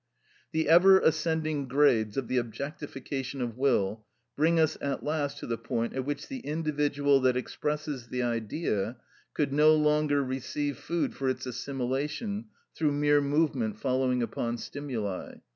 [0.51, 4.03] The ever ascending grades of the objectification of will
[4.35, 8.97] bring us at last to the point at which the individual that expresses the Idea
[9.35, 15.35] could no longer receive food for its assimilation through mere movement following upon stimuli.